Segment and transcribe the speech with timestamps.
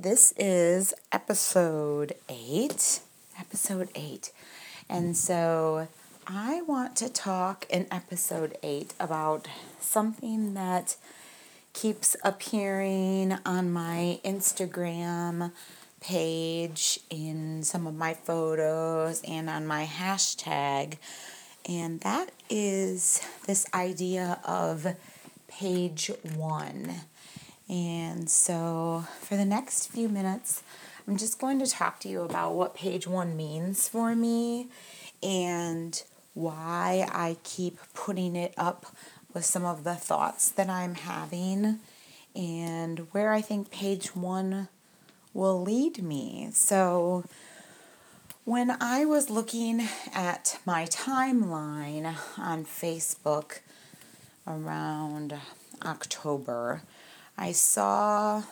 [0.00, 3.00] this is episode eight.
[3.38, 4.30] Episode eight.
[4.88, 5.88] And so
[6.26, 9.48] I want to talk in episode eight about
[9.80, 10.96] something that
[11.72, 15.52] keeps appearing on my Instagram
[16.00, 20.96] page, in some of my photos, and on my hashtag.
[21.68, 24.94] And that is this idea of
[25.48, 27.00] page one.
[27.68, 30.62] And so, for the next few minutes,
[31.06, 34.68] I'm just going to talk to you about what page one means for me
[35.22, 36.02] and
[36.34, 38.86] why I keep putting it up
[39.34, 41.80] with some of the thoughts that I'm having
[42.34, 44.68] and where I think page one
[45.34, 46.48] will lead me.
[46.52, 47.24] So,
[48.44, 53.58] when I was looking at my timeline on Facebook
[54.46, 55.34] around
[55.84, 56.82] October,
[57.40, 58.42] I saw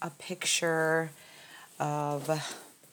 [0.00, 1.10] a picture
[1.80, 2.30] of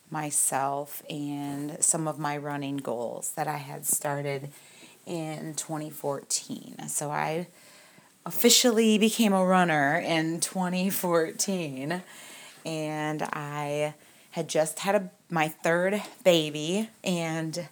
[0.10, 4.50] myself and some of my running goals that I had started
[5.06, 6.88] in 2014.
[6.88, 7.48] So I
[8.26, 12.02] officially became a runner in 2014
[12.66, 13.94] and I
[14.32, 17.68] had just had a, my third baby and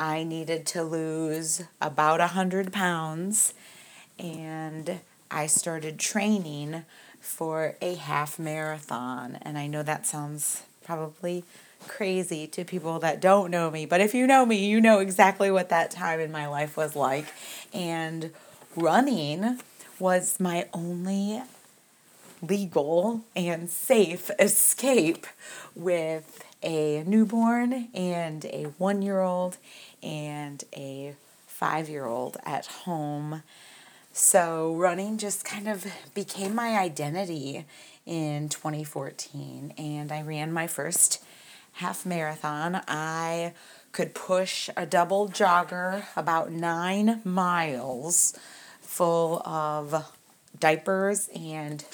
[0.00, 3.52] I needed to lose about a hundred pounds
[4.18, 5.00] and
[5.30, 6.84] I started training
[7.20, 11.44] for a half marathon and I know that sounds probably
[11.88, 15.50] crazy to people that don't know me but if you know me you know exactly
[15.50, 17.26] what that time in my life was like
[17.72, 18.30] and
[18.74, 19.60] running
[19.98, 21.42] was my only
[22.42, 25.26] legal and safe escape
[25.74, 29.56] with a newborn and a one year old
[30.02, 31.14] and a
[31.46, 33.42] five year old at home.
[34.18, 37.66] So, running just kind of became my identity
[38.06, 41.22] in 2014, and I ran my first
[41.72, 42.80] half marathon.
[42.88, 43.52] I
[43.92, 48.32] could push a double jogger about nine miles
[48.80, 50.10] full of
[50.58, 51.84] diapers and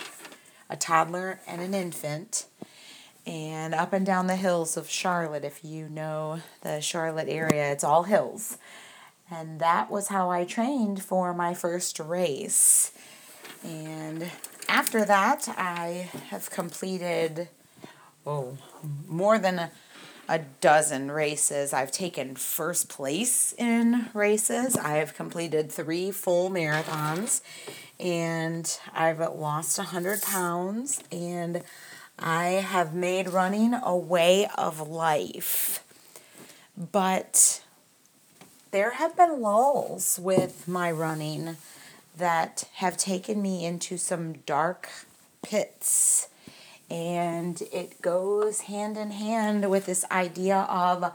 [0.70, 2.46] a toddler and an infant
[3.26, 5.44] and up and down the hills of Charlotte.
[5.44, 8.58] If you know the Charlotte area, it's all hills.
[9.32, 12.92] And that was how I trained for my first race.
[13.64, 14.30] And
[14.68, 17.48] after that, I have completed
[18.26, 18.58] oh,
[19.08, 19.70] more than a,
[20.28, 21.72] a dozen races.
[21.72, 24.76] I've taken first place in races.
[24.76, 27.40] I have completed three full marathons
[27.98, 31.62] and I've lost 100 pounds and
[32.18, 35.84] I have made running a way of life.
[36.76, 37.61] But
[38.72, 41.56] there have been lulls with my running
[42.16, 44.88] that have taken me into some dark
[45.42, 46.28] pits.
[46.90, 51.14] And it goes hand in hand with this idea of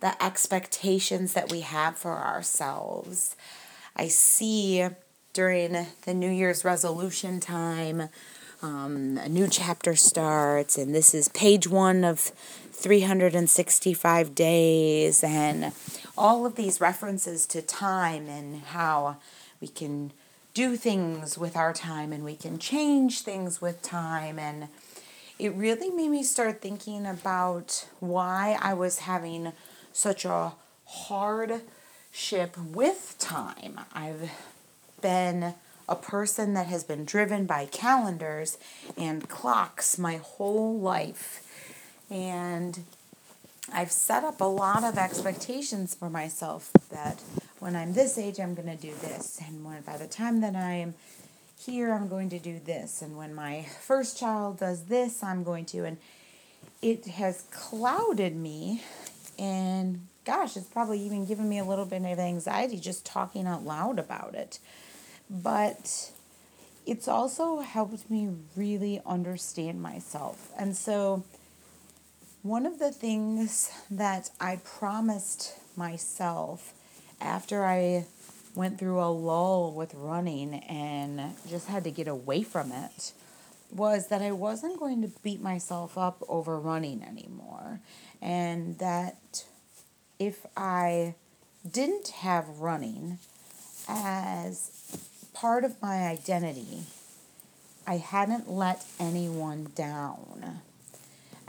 [0.00, 3.36] the expectations that we have for ourselves.
[3.96, 4.86] I see
[5.32, 8.08] during the New Year's resolution time.
[8.62, 15.72] Um, a new chapter starts, and this is page one of 365 days, and
[16.16, 19.16] all of these references to time and how
[19.60, 20.12] we can
[20.54, 24.38] do things with our time and we can change things with time.
[24.38, 24.68] And
[25.38, 29.52] it really made me start thinking about why I was having
[29.92, 30.52] such a
[30.86, 33.80] hardship with time.
[33.94, 34.30] I've
[35.00, 35.54] been
[35.88, 38.58] a person that has been driven by calendars
[38.96, 41.46] and clocks my whole life.
[42.10, 42.80] And
[43.70, 47.20] I've set up a lot of expectations for myself that
[47.58, 49.40] when I'm this age, I'm going to do this.
[49.46, 50.94] And when, by the time that I'm
[51.58, 53.02] here, I'm going to do this.
[53.02, 55.84] And when my first child does this, I'm going to.
[55.84, 55.98] And
[56.80, 58.82] it has clouded me.
[59.38, 63.64] And gosh, it's probably even given me a little bit of anxiety just talking out
[63.64, 64.58] loud about it
[65.32, 66.12] but
[66.84, 70.50] it's also helped me really understand myself.
[70.58, 71.24] And so,
[72.42, 76.72] one of the things that I promised myself
[77.20, 78.06] after I
[78.54, 83.12] went through a lull with running and just had to get away from it
[83.70, 87.80] was that I wasn't going to beat myself up over running anymore.
[88.20, 89.44] And that
[90.18, 91.14] if I
[91.70, 93.18] didn't have running
[93.88, 94.70] as
[95.32, 96.82] part of my identity.
[97.86, 100.60] I hadn't let anyone down.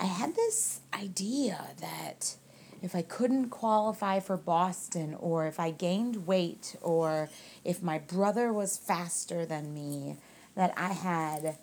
[0.03, 2.35] I had this idea that
[2.81, 7.29] if I couldn't qualify for Boston, or if I gained weight, or
[7.63, 10.17] if my brother was faster than me,
[10.55, 11.57] that I had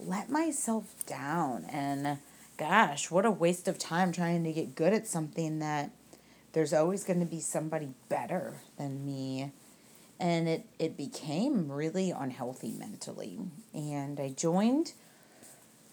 [0.00, 1.66] let myself down.
[1.66, 2.18] And
[2.56, 5.92] gosh, what a waste of time trying to get good at something that
[6.52, 9.52] there's always going to be somebody better than me.
[10.18, 13.38] And it, it became really unhealthy mentally.
[13.72, 14.94] And I joined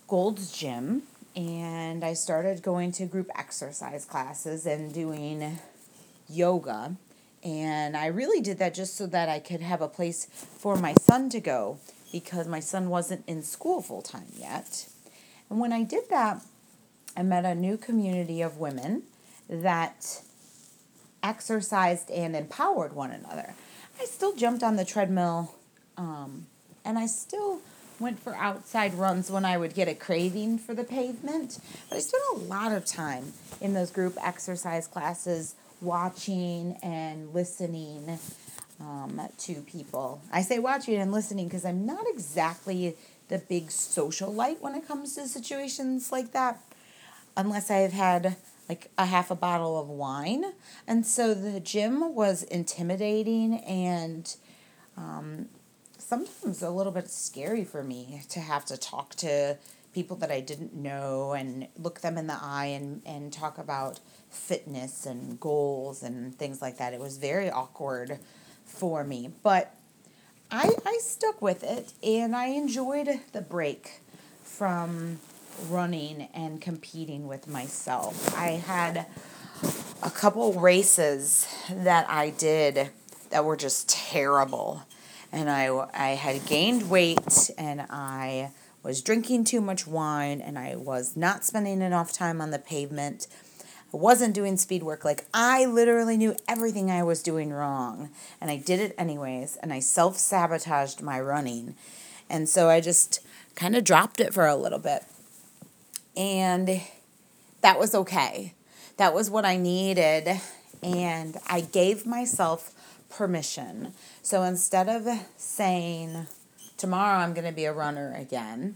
[0.07, 1.03] Gold's Gym
[1.35, 5.59] and I started going to group exercise classes and doing
[6.29, 6.95] yoga.
[7.43, 10.93] And I really did that just so that I could have a place for my
[10.93, 11.79] son to go
[12.11, 14.87] because my son wasn't in school full time yet.
[15.49, 16.41] And when I did that,
[17.15, 19.03] I met a new community of women
[19.49, 20.21] that
[21.23, 23.55] exercised and empowered one another.
[23.99, 25.55] I still jumped on the treadmill
[25.97, 26.47] um,
[26.85, 27.61] and I still
[28.01, 31.59] went for outside runs when I would get a craving for the pavement.
[31.89, 38.19] But I spent a lot of time in those group exercise classes watching and listening
[38.79, 40.21] um, to people.
[40.31, 42.95] I say watching and listening because I'm not exactly
[43.27, 46.59] the big social light when it comes to situations like that,
[47.37, 48.35] unless I've had
[48.67, 50.45] like a half a bottle of wine.
[50.87, 54.35] And so the gym was intimidating and
[54.97, 55.49] um,
[56.11, 59.57] sometimes a little bit scary for me to have to talk to
[59.93, 64.01] people that I didn't know and look them in the eye and, and talk about
[64.29, 66.93] fitness and goals and things like that.
[66.93, 68.19] It was very awkward
[68.65, 69.73] for me, but
[70.51, 74.01] I, I stuck with it and I enjoyed the break
[74.43, 75.21] from
[75.69, 78.37] running and competing with myself.
[78.37, 79.05] I had
[80.03, 82.89] a couple races that I did
[83.29, 84.83] that were just terrible
[85.31, 88.51] and I, I had gained weight and I
[88.83, 93.27] was drinking too much wine and I was not spending enough time on the pavement.
[93.93, 95.05] I wasn't doing speed work.
[95.05, 98.09] Like, I literally knew everything I was doing wrong.
[98.39, 99.57] And I did it anyways.
[99.57, 101.75] And I self sabotaged my running.
[102.29, 103.19] And so I just
[103.55, 105.03] kind of dropped it for a little bit.
[106.15, 106.81] And
[107.61, 108.53] that was okay.
[108.97, 110.39] That was what I needed.
[110.81, 112.73] And I gave myself
[113.11, 113.93] permission.
[114.21, 116.27] So instead of saying,
[116.77, 118.75] tomorrow I'm going to be a runner again,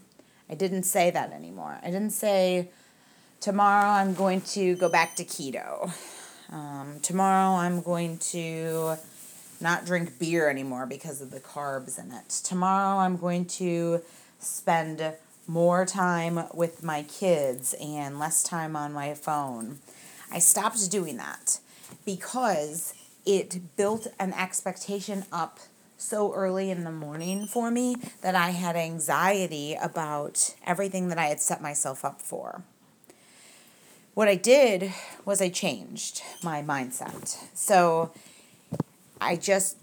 [0.49, 1.79] I didn't say that anymore.
[1.81, 2.69] I didn't say,
[3.39, 5.91] tomorrow I'm going to go back to keto.
[6.51, 8.97] Um, tomorrow I'm going to
[9.59, 12.29] not drink beer anymore because of the carbs in it.
[12.43, 14.01] Tomorrow I'm going to
[14.39, 15.01] spend
[15.47, 19.79] more time with my kids and less time on my phone.
[20.31, 21.59] I stopped doing that
[22.05, 22.93] because
[23.25, 25.59] it built an expectation up
[25.97, 31.25] so early in the morning for me that I had anxiety about everything that I
[31.25, 32.63] had set myself up for.
[34.13, 34.93] What I did
[35.25, 37.37] was I changed my mindset.
[37.53, 38.11] So
[39.19, 39.77] I just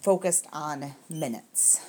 [0.00, 1.80] focused on minutes.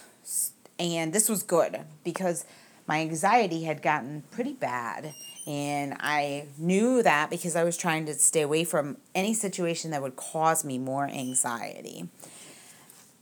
[0.77, 2.45] And this was good because
[2.89, 5.13] my anxiety had gotten pretty bad
[5.45, 10.01] and I knew that because I was trying to stay away from any situation that
[10.01, 12.09] would cause me more anxiety.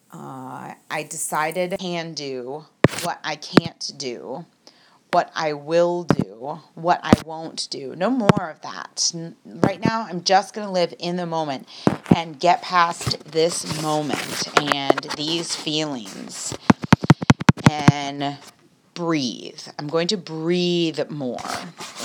[0.09, 2.65] Uh, I decided I can do
[3.03, 4.45] what I can't do,
[5.11, 7.93] what I will do, what I won't do.
[7.93, 9.11] No more of that.
[9.45, 11.67] Right now, I'm just going to live in the moment
[12.15, 16.57] and get past this moment and these feelings
[17.69, 18.37] and
[18.97, 19.61] breathe.
[19.77, 21.37] I'm going to breathe more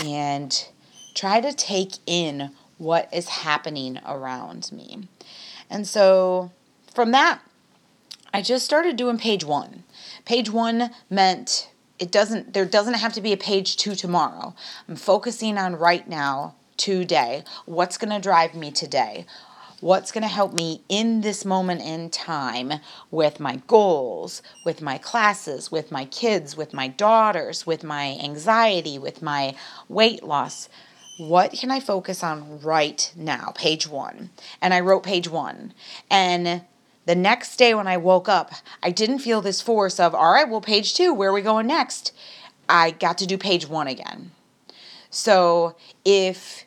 [0.05, 0.69] and
[1.15, 5.09] try to take in what is happening around me.
[5.71, 6.53] And so
[6.93, 7.41] from that,
[8.35, 9.85] I just started doing page one.
[10.27, 14.55] Page one meant it doesn't there doesn't have to be a page two tomorrow.
[14.87, 17.45] I'm focusing on right now, today.
[17.65, 19.25] What's gonna drive me today?
[19.83, 22.73] What's going to help me in this moment in time
[23.11, 28.97] with my goals, with my classes, with my kids, with my daughters, with my anxiety,
[28.97, 29.55] with my
[29.89, 30.69] weight loss.
[31.19, 33.53] What can I focus on right now?
[33.57, 34.31] Page one.
[34.61, 35.75] And I wrote page one.
[36.09, 36.63] And
[37.05, 38.53] the next day when I woke up,
[38.85, 41.67] I didn't feel this force of, all right, well, page two, where are we going
[41.67, 42.13] next?
[42.69, 44.31] I got to do page one again.
[45.11, 45.75] So
[46.05, 46.67] if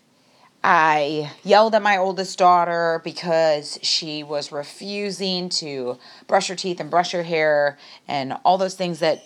[0.67, 6.89] I yelled at my oldest daughter because she was refusing to brush her teeth and
[6.89, 9.23] brush her hair and all those things that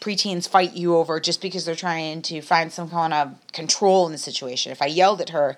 [0.00, 4.10] preteens fight you over just because they're trying to find some kind of control in
[4.10, 4.72] the situation.
[4.72, 5.56] If I yelled at her,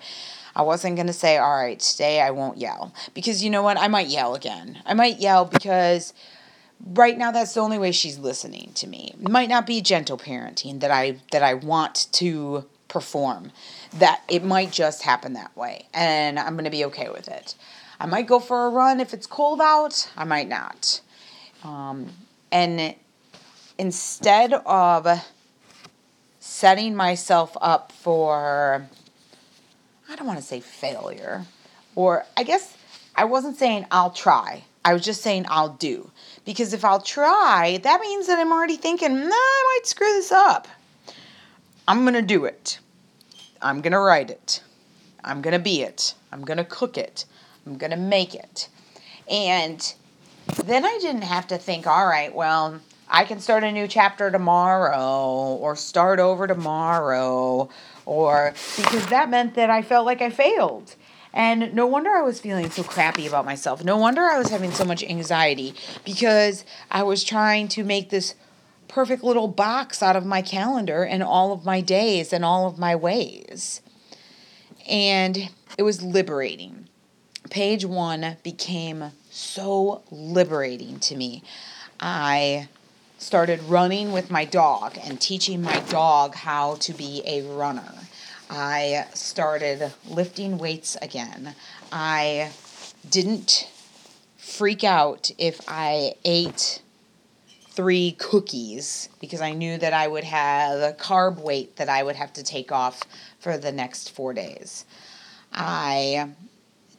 [0.55, 2.93] I wasn't going to say, all right, today I won't yell.
[3.15, 3.79] Because you know what?
[3.79, 4.83] I might yell again.
[4.85, 6.13] I might yell because
[6.85, 9.15] right now that's the only way she's listening to me.
[9.19, 13.51] It might not be gentle parenting that I that I want to perform.
[13.95, 17.55] That it might just happen that way, and I'm going to be okay with it.
[17.99, 21.01] I might go for a run if it's cold out, I might not.
[21.63, 22.09] Um,
[22.51, 22.95] and
[23.77, 25.07] instead of
[26.39, 28.87] setting myself up for,
[30.09, 31.45] I don't want to say failure,
[31.95, 32.77] or I guess
[33.15, 34.63] I wasn't saying I'll try.
[34.85, 36.11] I was just saying I'll do.
[36.45, 40.31] Because if I'll try, that means that I'm already thinking, nah, I might screw this
[40.31, 40.67] up.
[41.87, 42.79] I'm going to do it.
[43.61, 44.61] I'm going to write it.
[45.23, 46.15] I'm going to be it.
[46.31, 47.25] I'm going to cook it.
[47.65, 48.69] I'm going to make it.
[49.29, 49.93] And
[50.65, 54.31] then I didn't have to think, all right, well, I can start a new chapter
[54.31, 57.69] tomorrow or start over tomorrow
[58.05, 60.95] or because that meant that I felt like I failed.
[61.33, 63.83] And no wonder I was feeling so crappy about myself.
[63.83, 65.73] No wonder I was having so much anxiety
[66.05, 68.35] because I was trying to make this
[68.93, 72.77] perfect little box out of my calendar and all of my days and all of
[72.77, 73.81] my ways.
[74.87, 76.87] And it was liberating.
[77.49, 81.41] Page one became so liberating to me.
[81.99, 82.67] I
[83.17, 87.93] started running with my dog and teaching my dog how to be a runner.
[88.47, 91.55] I started lifting weights again.
[91.91, 92.51] I
[93.09, 93.71] didn't
[94.37, 96.82] freak out if I ate
[97.75, 102.15] three cookies because I knew that I would have a carb weight that I would
[102.15, 103.01] have to take off
[103.39, 104.85] for the next four days.
[105.51, 106.29] I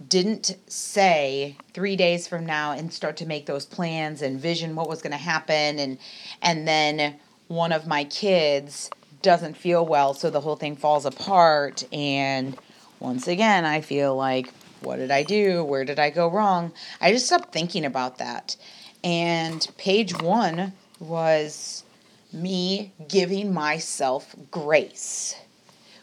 [0.09, 4.88] didn't say three days from now and start to make those plans and vision what
[4.88, 5.99] was going to happen and
[6.43, 7.14] and then
[7.47, 8.90] one of my kids
[9.23, 11.85] doesn't feel well so the whole thing falls apart.
[11.93, 12.59] And
[12.99, 15.62] once again i feel like what did i do?
[15.62, 16.73] Where did i go wrong?
[17.00, 18.57] I just stopped thinking about that
[19.05, 21.85] and page one was
[22.33, 25.37] me giving myself grace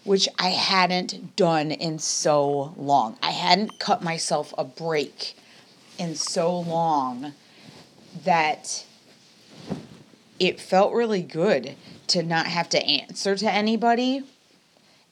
[0.03, 3.17] which I hadn't done in so long.
[3.21, 5.35] I hadn't cut myself a break
[5.97, 7.33] in so long
[8.23, 8.85] that
[10.39, 11.75] it felt really good
[12.07, 14.23] to not have to answer to anybody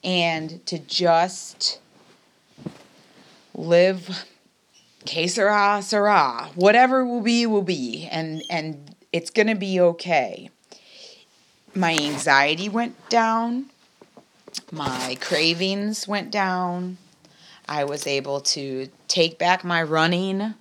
[0.02, 1.78] and to just
[3.54, 4.24] live
[5.06, 10.50] que sera sera whatever will be will be and and it's gonna be okay
[11.74, 13.70] my anxiety went down
[14.72, 16.98] my cravings went down.
[17.68, 20.54] I was able to take back my running.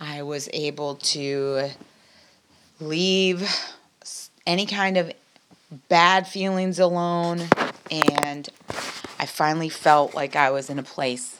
[0.00, 1.70] I was able to
[2.80, 3.48] leave
[4.46, 5.12] any kind of
[5.88, 7.48] bad feelings alone.
[7.90, 8.48] And
[9.18, 11.38] I finally felt like I was in a place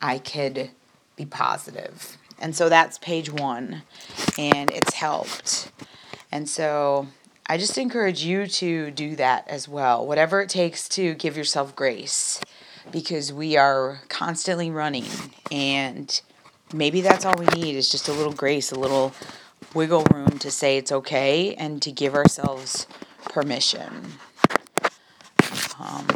[0.00, 0.70] I could
[1.16, 2.16] be positive.
[2.38, 3.82] And so that's page one,
[4.38, 5.70] and it's helped.
[6.32, 7.08] And so
[7.46, 10.06] I just encourage you to do that as well.
[10.06, 12.40] Whatever it takes to give yourself grace
[12.90, 15.06] because we are constantly running
[15.50, 16.20] and
[16.72, 19.12] maybe that's all we need is just a little grace, a little
[19.74, 22.86] wiggle room to say it's okay and to give ourselves
[23.24, 24.12] permission.
[25.78, 26.06] Um,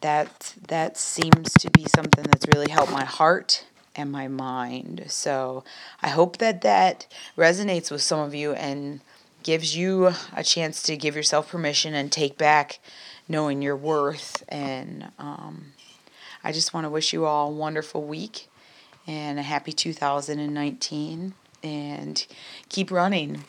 [0.00, 3.66] that that seems to be something that's really helped my heart
[3.96, 5.04] and my mind.
[5.08, 5.64] So
[6.02, 7.06] I hope that that
[7.36, 9.00] resonates with some of you and
[9.42, 12.78] gives you a chance to give yourself permission and take back
[13.28, 14.42] knowing your worth.
[14.48, 15.72] And um,
[16.44, 18.48] I just want to wish you all a wonderful week
[19.06, 21.34] and a happy 2019.
[21.62, 22.26] And
[22.70, 23.44] keep running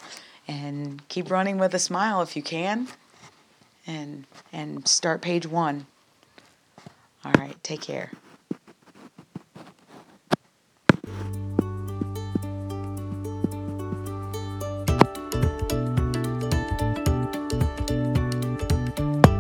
[0.45, 2.87] and keep running with a smile if you can.
[3.87, 5.87] And and start page one.
[7.23, 8.11] All right, take care.